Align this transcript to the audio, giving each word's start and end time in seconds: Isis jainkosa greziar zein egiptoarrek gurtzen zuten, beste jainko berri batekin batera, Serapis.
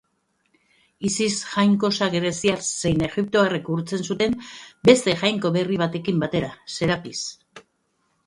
Isis 1.09 1.35
jainkosa 1.49 2.07
greziar 2.13 2.63
zein 2.69 3.03
egiptoarrek 3.09 3.65
gurtzen 3.69 4.01
zuten, 4.13 4.35
beste 4.91 5.15
jainko 5.25 5.51
berri 5.59 5.77
batekin 5.85 6.23
batera, 6.25 6.49
Serapis. 6.77 7.21